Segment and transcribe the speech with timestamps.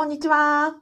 [0.00, 0.76] こんにちは。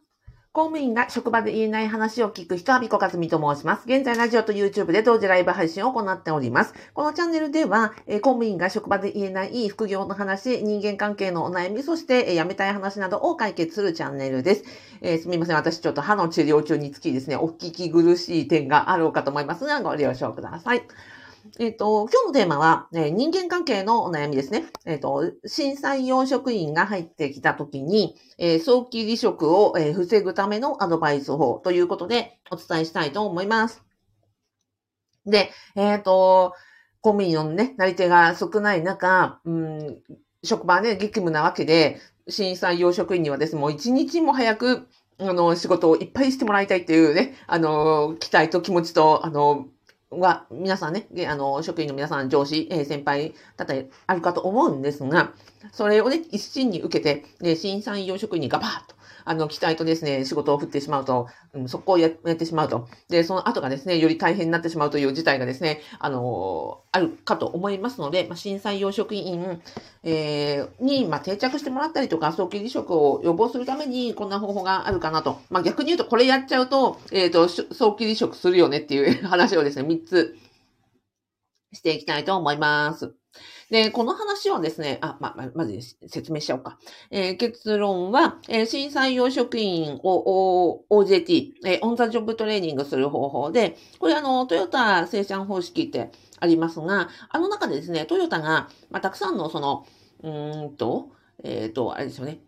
[0.53, 3.83] 公務員が職場で言えない話を聞く人は、ビコカズミと申します。
[3.85, 6.73] 現在、ラジオと YouTube で同時ライブ配信を行っております。
[6.95, 14.65] このチャンネルでは、え公務員が職場で言えない副業の話、人間関係のお悩み、そして、え辞めたい話などを解決するチャンネルです。
[15.01, 15.57] えーすみません。
[15.57, 20.83] 私ちょっと歯の治療中につきですね、お聞き苦しい点があろうかと思いますが、ご了承ください。
[21.59, 24.67] えっ、と、今日のテーマは、えー人間関係のお悩みですね。
[24.85, 33.83] えっ、と、新採用職員が入ってきたときに、え早期離職を、え防ぐためのアドバイス法ということでお伝えしたいと思います。
[35.27, 36.55] で、えっ、と、
[37.01, 40.03] 公務員のね、なり手が少ない中、うん、
[40.43, 44.89] 職場はね、激務なわけで、新採用職員にはですね、もう一日も早く、
[45.19, 49.67] あの、仕事をいっぱいしてもらいたいっていうね、あの、期待と気持ちと、あの、
[50.11, 55.33] は、皆さんね、あの、職員の皆さん、上司、えー先輩、だったりあるかと思うんですが、
[55.73, 58.95] それをね、一心に受けて、ね、新採用職員にガバーッと、
[59.29, 62.89] あの、期待とですね、仕事を振ってしまうと、うん、速攻ややってしまうと。
[63.09, 69.61] で、その後がですね、より大変になってしまうという事態がですね、あのあるかと思いますので、まあ、新採用職員、
[70.03, 75.41] えーに、まあ、定着してもらったりとか、早期離職を予防するために、こんな方法があるかなと。
[75.51, 80.37] まあ、逆に言うと、これやっちゃうと、えっ、と、早期離職するよねっていう 話をですね、3つ
[81.73, 83.15] していきたいと思います。
[83.71, 86.79] で、この話はですね、あ、ま、ま、まず説明しちゃおうか。
[87.11, 99.87] えー結論は、えー新採用職員を O- OJT、えーオンザジョブトレーニングする方法で、これあの、トヨタ生産方式ってありますが、あの中でですね、トヨタが、まあ、たくさんのその、
[100.23, 101.11] うーんと、
[101.45, 102.41] えっ、と、あれですよね。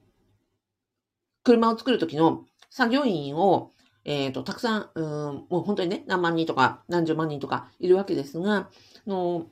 [1.44, 3.72] 車を作るときの作業員を、
[4.04, 8.70] えっ、と、たくさん、うん、もう本当にね、何万人とか何十万人とかいるわけですが、
[9.06, 9.46] の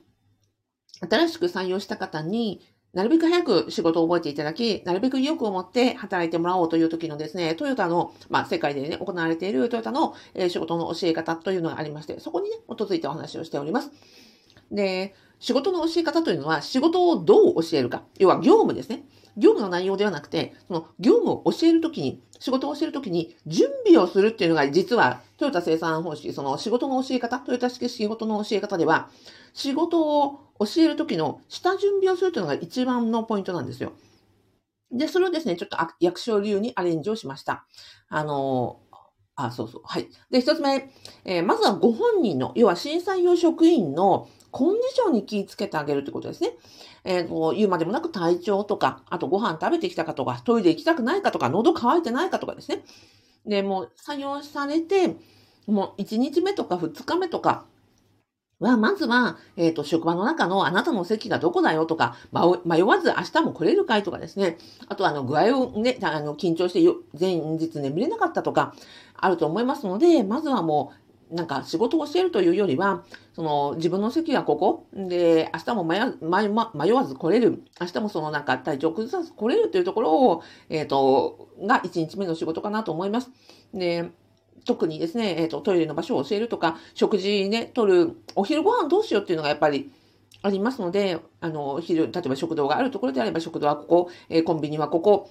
[1.09, 2.61] 新しく採用した方に
[2.93, 13.91] なるべく早く仕事を覚えていただき、なるべく意欲を持って働いてもらおうという時のですね、トヨタの、まあ、世界でね、行われているトヨタの、えー仕事の教え方というのがありまして、そこにね、基づいてお話をしております。
[14.71, 18.03] で、仕事の教え方というのは、仕事をどう教えるか。
[18.17, 19.03] 要は業務ですね。
[19.37, 29.09] 業務の内容ではなくて、その業務を教えるときに、仕事を教えるときに、準備をするっていうのが実は、トヨタ生産方式、その仕事の教え方、トヨタ式仕事の教え方では、
[29.53, 33.93] 仕事を教えるときの下準備をするというのが一番のポイントなんですよ。
[34.91, 37.65] で、それをですね、ちょっと役所流にアレンジをしました。
[38.09, 38.79] あの、
[39.35, 39.81] あ、そうそう。
[39.85, 40.09] はい。
[40.31, 40.91] で、一つ目、
[41.23, 46.51] えーまずはご本人の、要は審査用職員のコンディションに気をつけてあげるということですね。
[47.03, 52.83] えーと、言うまでもなく体調とか、あとご飯食べてきたかとか、トイレ行きたくないかとか、喉乾いてないかとかですね。
[53.45, 55.15] で、もう採用されて、
[55.67, 57.65] もう1日目とか2日目とか
[58.59, 62.17] は、まずは、えっ、と、職場の中のあなたの席がどこだよとか、
[62.65, 64.57] 迷わず明日も来れるかいとかですね。
[64.89, 66.81] あと、あの、具合をね、あの、緊張して
[67.17, 68.73] 前日眠れなかったとか、
[69.15, 73.03] あると思いますので、まずはもう、なんか仕事を教えるというよりは、
[73.33, 83.29] その自分の席がここで、明日も迷わ迷迷わず来れる、明日もそのなんか体調崩さず来れるというところを、えっ、と、が1日目の仕事かなと思います。
[83.73, 84.09] で、
[84.65, 89.91] 特にですね、えっ、と、トイレの場所を教えるとか、食事ね、取る、お昼ご飯どうしようっていうのがやっぱり
[90.41, 95.29] ありますので、あの、昼、例えば食堂があるところであれば食堂はここ、えーコンビニはここ、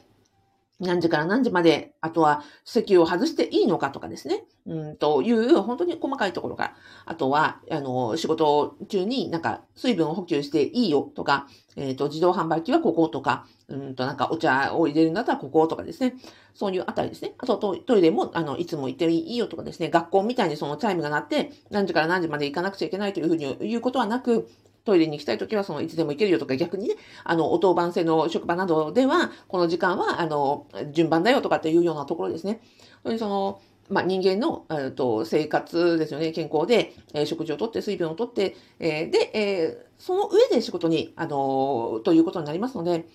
[0.81, 4.44] 何時から何時まで、あとは席を外していいのかとかですね。
[4.66, 6.75] うん、という、本当に細かいところが。
[7.05, 16.15] あとは、あの、仕事中になんか水分を補給していいよとか、えっ、と、自動販売機はこことか、うんと、なんかお茶を入れるんだったらこことかですね。
[16.55, 17.34] そういうあたりですね。
[17.38, 19.91] あとト、トイレも、あの、いつも行っていいよとかですね。
[19.91, 24.49] 学校みたいにそのチャイムが鳴って、何時から何時まで行かなくちゃいけないというふうに言うことはなく、
[24.88, 26.94] トイレに行きたいときは、その、いつでも行けるよとか、逆にね、
[27.25, 32.60] あの、お当番制の職場などでは、この時間は、あの、順番だよとかっていうようなところですね。
[33.03, 43.06] それにその、まあ、人間の、えーと生活ですよね、健康で、えー食事をとって、水分をとって、えーで、えーその上で仕事に、あのーということになりますので、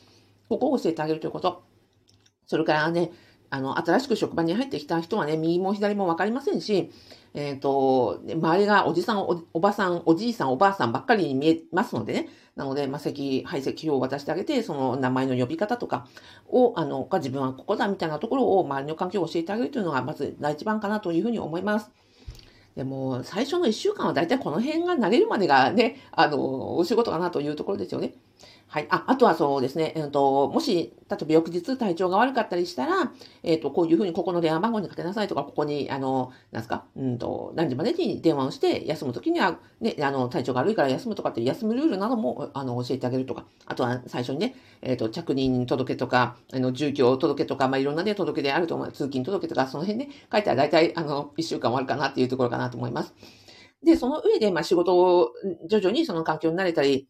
[0.50, 1.64] ここを教えてあげるということ。
[2.48, 3.12] それからね、
[3.54, 6.90] あの、新しく職場に入ってきた人はね、右も左も分かりませんし、
[7.36, 12.30] えっ、と、周りがおじさんお、おばさん、おじいさん、おばあさんばっかりに見えますのでね。
[12.56, 16.08] なので、まあ、席、配席表を渡してあげて、その名前の呼び方とか
[16.50, 21.92] を、あの、自分はここだみたいなところを周りの環境を教えてあげるというのが、まず第一番かなというふうに思います。
[22.76, 28.14] でも、最初の1週間は大体この辺が慣れるまでがね、あの、お仕事かなというところですよね。
[28.74, 28.88] はい。
[28.90, 29.94] あ、あとはそうですね。
[29.96, 33.12] えっ、ー、と、もし、例えば翌日体調が悪かったりしたら、
[33.44, 48.92] えっ、ー、と、こういうふうにここの電話番号にかけなさいとか、ここに、あの、なんすか、うんと、何時までに電話をして、休むときには、ね、あの、体調が悪いから休むとかっていう休むルールなども、あの、教えてあげるとか、あとは最初にね、えっ、ー、と、着任届とか、あの、住居届とか、まあ、いろんなね、届けであると思う。
[48.92, 53.14] 通勤届とか、その辺ね、書いたら大体、あの、一週間終わるかなっていうところかななと思います。
[53.84, 55.34] で、その上で、まあ、仕事を
[55.68, 57.08] 徐々にその環境に慣れたり、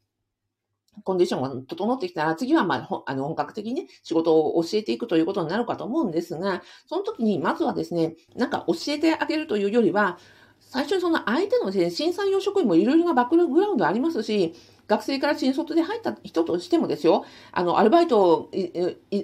[1.03, 10.19] コンディションが整ってきたら、次はまあ、あの、本格的にね、仕事を教えていくということになるかと思うんですが、その時に、まずはですね、なんか教えてあげるというよりは、
[10.59, 14.53] 最初にその相手のね、新参用職員もいろいろなバックグラウンドありますし、
[14.88, 18.51] 学生から新卒で入った人としてもですよ、あの、アルバイトを、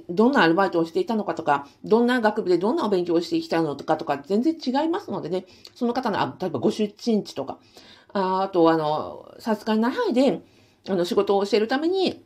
[0.09, 5.45] どんなアルバイトをしていたのかとか、どんな学部でどんなお勉強をしてきたのかとか、全然違いますのでね、
[5.75, 7.59] その方の、あ例えばご出身地とか、
[8.13, 10.41] ああと、あの、さすがにな範囲で、
[10.87, 12.23] あの、仕事を教えるために、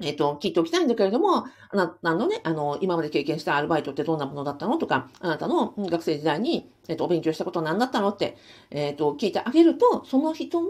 [0.00, 8.36] えっ、と、聞いておきたいんだけれども、あなたのね、あの、今まで経験したアルバイトってどんなものだったのとか、あなたの学生時代に、えっ、と、お勉強したことは何だったのって、
[8.70, 10.68] えっ、と、聞いてあげると、その人の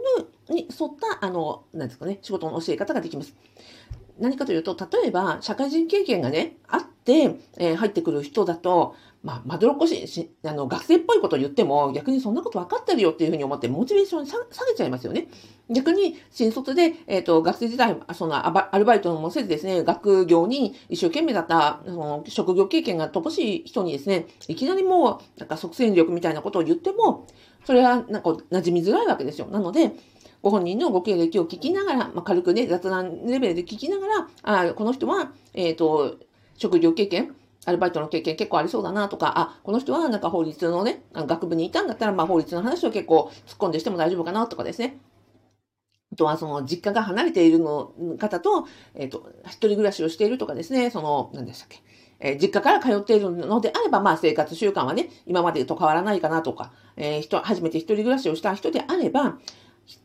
[0.51, 0.91] に沿っ
[1.21, 3.35] た、あの、なんですかね、仕事の教え方ができます。
[4.19, 15.29] 何かというと、例えば、社会人経験がね、あって、えー、入ってくる人だと、まあ、まどろっこしし、あの、学生っぽいことを言っても、逆にそんなこと分かってるよっていうふうに思って、モチベーション下げちゃいますよね。
[15.71, 27.27] 逆に、新卒で、えっ、ー、と、学生時代、そのアルバイトもせずですね、学業に一生懸命だった、その、職業経験が乏しい人にですね、いきなりもう、なんか即戦力みたいなことを言っても、
[27.65, 29.47] それは、なんか、馴染みづらいわけですよ。
[29.47, 29.93] なので、
[30.43, 36.19] ご本人のご経歴を聞きながら、まあ、軽くね、雑談レベルで聞きながら、あこの人は、えっ、ー、と、
[36.57, 37.35] 職業経験、
[37.67, 38.37] アルバイトの経験？
[38.37, 44.99] 結構ありそうだなとか、あ、この人はなんか法律のね、あの学部にいたんだったら、まあ法律の話を結構突っ込んでしても大丈夫かなとかですね。
[46.13, 51.83] あとはその実家が離れているの方と、えっ、ー、と、一人暮らしをしているとかですね、その、何でしたっけ？
[52.21, 59.39] えー、実家から通っているのであれば、まあ生活習慣はね、今までと変わらないかなとか、えー、人、初めて一人暮らしをした人であれば、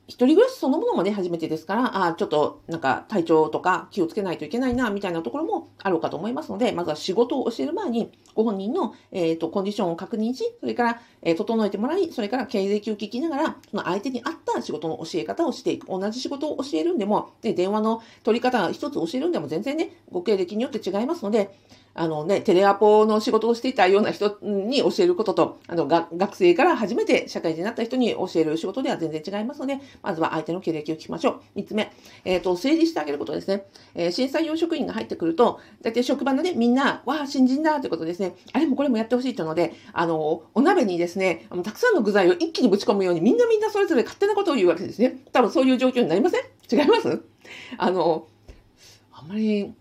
[0.10, 15.88] 一人暮らしそのものもね、初めてですから、あちょっとなんか体調とか気をつけないといけないな、みたいなところもあるかと思いますので、まずは仕事を教える前に、ご本人の、えっ、ー、と、コンディションを確認し、それから、えー、整えてもらい、それから経歴を聞きながら、その相手に合った仕事の教え方をしていく。
[15.88, 21.56] 同じ仕事を教えるんでも、ね、電話の取り方一つ教えるんでも全然ね、ご経歴によって違いますので、
[21.96, 31.42] あのね、テレアポの仕事をしていたような人に教えることと、あの、学生から初めて社会人になった人に教える仕事では全然違いますので、まずは相手の経歴を聞きましょう。
[31.56, 31.92] 三つ目、
[32.24, 33.66] えっ、ー、と、整理してあげることですね。
[33.96, 38.36] えー、審査用職員が入ってくると、だいたい職場のね、みんな、わあ、新人だってことですね。
[38.54, 45.20] あれもこれもやってほしいというので、あの、お鍋にですね、たくさんの具材を一気にぶち込むように、みんなみんなそれぞれ勝手なことを言うわけですね。
[45.34, 46.42] 多分そういう状況になりません？
[46.72, 47.22] 違います？
[47.78, 48.28] あの、
[49.12, 49.74] あんまり、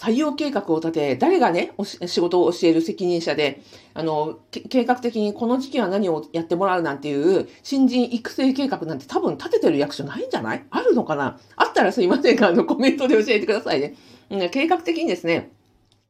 [0.00, 1.72] 採用計画を立て、誰がね、
[2.06, 3.60] 仕事を教える責任者で、
[3.92, 10.64] あの、計画的にこの時期は何をやってもらうなんていう新人育成計画なんて多分立ててる役所ないんじゃない？
[10.70, 11.38] あるのかな？
[11.54, 13.94] あったらすいませんが、あの、コメントで教えてくださいね。
[14.30, 15.50] うん、計画的にですね、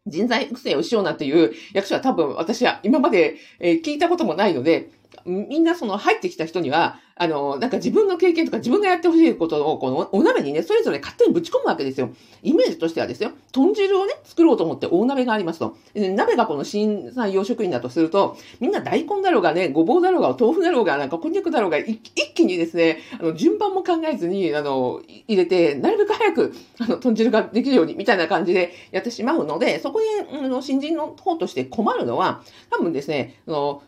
[0.06, 4.90] 人材育成をしようなんていう役所は多分私は今まで、え、聞いたこともないので、
[5.24, 12.08] みんなその入ってきた人には、あの、なんか自分の経験とか自分がやってほしいことを、このお鍋にね、それぞれ勝手にぶち込むわけですよ。
[12.42, 15.76] イメージとしてはですよ、豚汁をね、作ろうと思って大鍋がありますと。
[15.94, 21.98] 鍋がこの新採用職員だとすると、みんな大根だろうがね、ごぼうだろうが、豆腐だろうが、なんかこんにゃくだろうが、一
[22.34, 30.06] 気にですね、あの、順番も考えずに、あの、入れて、なるべく早く、あの、豚汁ができるように、みたいな感じでやってしまうので、そこで、
[30.42, 33.82] あの、新人の方として困るのは、多分ですね、あの、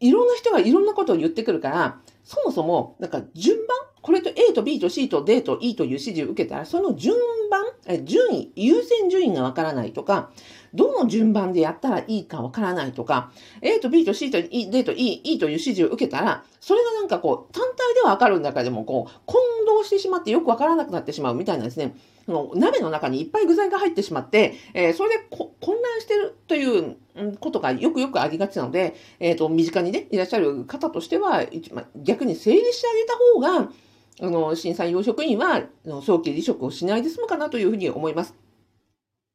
[0.00, 7.16] いろんな人がいろんなことを言ってくるから、そもそも、なんか順番これと A と B と C と D と E という指示を受けたら、その順
[7.50, 7.64] 番、
[8.04, 10.30] 順位、優先順位がわからないとか、
[10.72, 13.30] どの順番でやったらいいかわからないとか、
[13.60, 21.94] A と B と C と E、D と E、E という指示を受けたら、それがなんかこう、単体ではわかる中でも、こう、混同してしまってよくわからなくなってしまうみたいなですね、
[22.26, 26.96] の鍋の中にいっぱい具材が入ってしまって、えー、それで混乱してるという
[27.38, 33.72] ことがよくよくありがちなので、えっ、ー、と、身近にね、いらっしゃる方としては、ま逆に整理してあげた方が、
[34.22, 35.62] あの、審査養職員は、
[36.02, 38.34] 早期離職をしないで済むかなというふうに思います。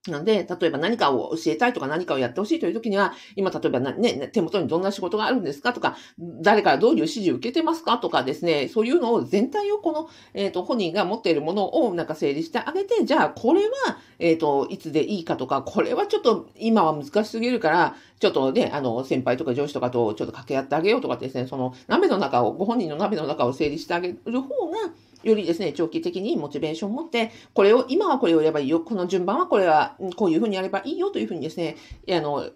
[0.08, 24.78] なので、例えば何かを教えたいとか何かをやってほしいという時には、今例えばね、手元にどんな仕事があるんですかとか、誰からどういう指示を受けてますかとかですね、そういうのを全体をこの、えっ、ー、と、本人が持っているものをなんか整理してあげて、じゃあこれは、えっ、ー、と、いつでいいかとか、これはちょっと今は難しすぎるから、ちょっとね、あの、先輩とか上司とかとちょっと掛け合ってあげようとかですね、その鍋の中を、ご本人の鍋の中を整理してあげる方が、
[25.26, 31.76] よりですね、長期的にモチベーションを持って、これを、今はこれをやればいいよ、この順番はこれは、こういうふうにやればいいよというふうにですね、
[32.10, 32.50] あの、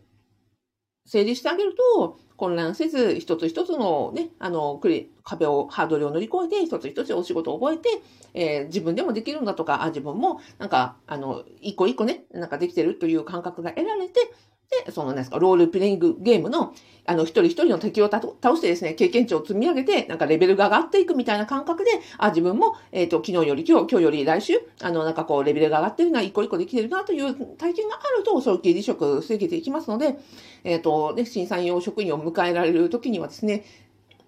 [1.05, 4.79] 整理してあげると、混乱せず、一つ一つのね、あの、
[5.23, 7.89] 壁を、ハードルを乗り越えて、一つ一つお仕事を覚えて、
[8.33, 14.21] えー、自分でもできるんだとか、あ、自分も、なんか、あの、一個一個ね、なんかできてるという感覚が得られて、
[14.69, 30.19] で、その、なんですか、ロールプレイングゲームの、あの、一人一人の敵を倒してですね、経験値を積み上げて、なんかレベルが上がっていくみたいな感覚で、あ、自分も、えっ、ー、と、昨日より今日、今日より来週、あの、なんかこう、レベルが上がってるな、一個一個できてるなという体験があると、早期離職防げていきますので、
[30.63, 33.65] えっ、ー、と、ね、新産業職員を迎えられる時にはですね、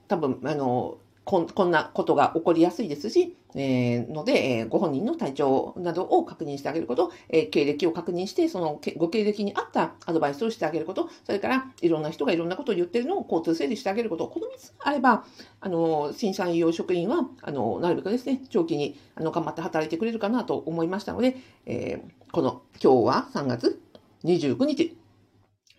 [0.08, 15.26] 多分、あの、こんこんなことが起こりやすいですし、えー、ので、えー、ご本人の体調などを確認してあげること、えー、経歴を確認して、そのご経歴に合ったアドバイスをしてあげること、それからいろんな人がいろんなことを言ってるのを交通整理してあげること、この3つあれば、
[15.60, 23.82] あの、新産業職員は、あの、なるべくですね、長期にあの頑張って働いてくれるかなと思いましたので、えー、この今日は3月
[24.24, 24.98] 29日、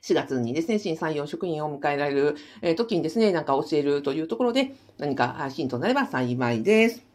[0.02, 2.37] 4月にですね、新採用職員を迎えられる
[2.76, 7.12] 時にですね、なんか教えるというところで、何かヒントになれば幸いです。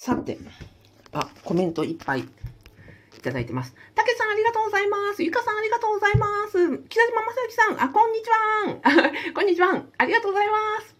[0.00, 0.38] さて、
[1.12, 2.24] あ、コメントいっぱいい
[3.20, 3.74] ただいてます。
[3.94, 5.22] たけさんありがとうございます。
[5.22, 6.78] ゆかさんありがとうございます。
[6.88, 9.12] 北島正幸さん、あ、こんにちは。
[9.36, 9.84] こんにちは。
[9.98, 10.96] ありがとうございます。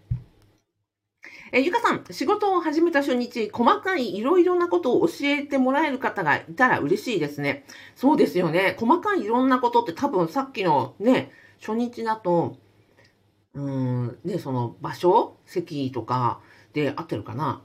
[1.53, 7.65] えゆかさん、仕事を始めた初日、細かいいろいろなことを教えてもらえる方がいたら嬉しいですね。
[7.97, 8.77] そうですよね。
[8.79, 12.59] 細かいいろんなことって多分さっきのね、初日だと、
[13.55, 16.43] うん、ね、その場所席とか
[16.75, 17.63] で合ってるかな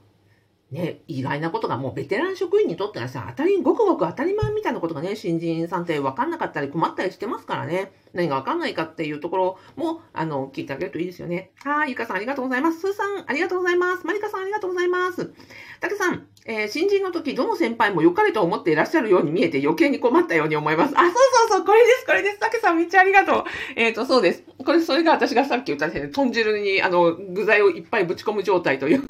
[0.72, 7.92] ね、意外なことがもうベテラン職員にとってはさ、当たり、ごくごく当たり前みたいなことがね、新人さんって分かんなかったり困ったりしてますからね。
[8.14, 11.52] 何が分かんないかっていうところも、あの、聞いてあげるといいですよね。
[11.62, 12.80] はい、ゆかさんありがとうございます。
[12.80, 14.04] すーさんありがとうございます。
[14.04, 15.32] まりかさんありがとうございます。
[15.80, 20.98] たけさん、えー、新人の時、どの先輩も良かれと思っていらっしゃるように見えて余計に困ったように思います。
[20.98, 22.40] あ、そうそうそう、これです、これです。
[22.40, 23.44] たけさんめっちゃありがとう。
[23.76, 24.42] えっ、ー、と、そうです。
[24.64, 29.04] これ、それが私がさっき言ったですね、豚汁に、あの、具材をいっぱいぶち込む状態という。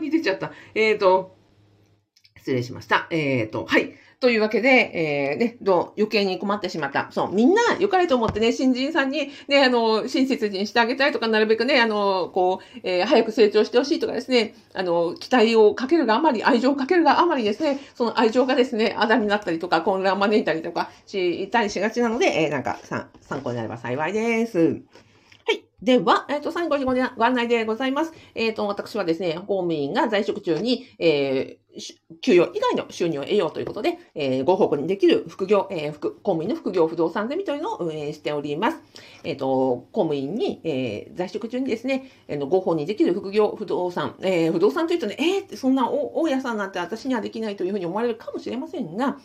[0.00, 0.52] に出ちゃった。
[0.74, 1.36] えっ、ー、と、
[2.38, 3.06] 失礼しました。
[3.10, 3.94] えっ、ー、と、はい。
[4.20, 7.08] というわけで、えー、ね、どう、余計に困ってしまった。
[7.10, 22.78] そう、みんな良かれと思ってね、新人さんに、ね、あの、親切にしてあげたいとか、なるべくね、あの、こう、えー、早く成長してほしいとかですね、あの、期待をかけるがあまり、愛情をかけるがあまりですね、その愛情がですね、あだになったりとか、混乱を招いたりとかしたりしがちなので、えー、なんか、
[23.22, 24.82] 参考になれば幸いです。
[25.82, 26.92] では、えっ、ー、と、最後にご
[27.24, 28.12] 案内でございます。
[28.34, 38.82] えっ、ー、と、私はですね、公務員が在職中に、えー、給与以外の収入を得ようということで、えー、ご報告にできる副業、えー、副公務員の副業不動産ゼミというのを運営しております。
[39.24, 49.16] えっ、ー、と、公務員に、えー、在職中にですね、えー、のご報にできる副業不動産、えー、不動産というとね、えー、そんな大家さんなんて私にはできないというふうに思われるかもしれませんが、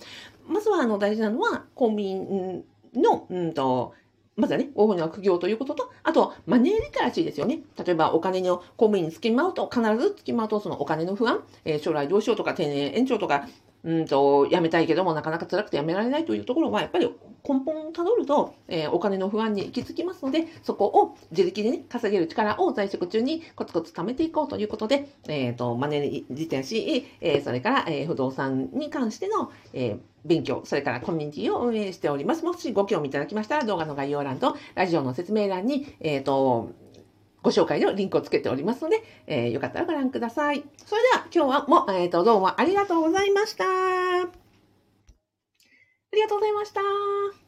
[0.48, 3.94] まずは、あの、大事なのは、公務員の、うんと、
[4.36, 7.60] まずはね、大船の苦行ということと、あと、マネーリテラシーですよね。
[7.84, 13.48] 例えば、お金の公務員につきまうと、必ずつきまうと、そのお金の不安、えー、将来どうしようとか、定年延長とか、
[13.86, 17.06] うんと、辞めたいけども、なかなか辛くて辞められないというところは、やっぱり
[17.48, 32.44] 根本をたどると、えー、お金の不安に行き着きますので、そこを自力でね、稼げる力を在職中にコツコツ貯めていこうということで、えっ、ー、と、マネーリテラシー、えー、それから、えー、不動産に関しての、えー勉強、それからコミュニティを運営しております。
[32.44, 36.72] もしご興味いただきましたら、動画の概要欄とラジオの説明欄に、えっ、ー、と、
[37.46, 40.64] ご紹介のリンクをつけておりますので、えー、よかったらご覧ください。
[40.84, 43.66] それでは今日はも、え、ー、と、どうもありがとうございました。
[43.66, 44.26] あ
[46.12, 47.45] りがとうございました。